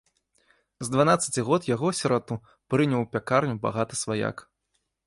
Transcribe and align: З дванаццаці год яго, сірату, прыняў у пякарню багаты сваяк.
З 0.87 0.93
дванаццаці 0.95 1.41
год 1.51 1.69
яго, 1.75 1.91
сірату, 1.99 2.41
прыняў 2.75 2.99
у 3.07 3.09
пякарню 3.13 3.55
багаты 3.69 4.01
сваяк. 4.05 4.37